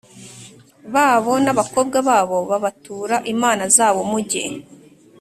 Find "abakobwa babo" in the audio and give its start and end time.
1.53-2.37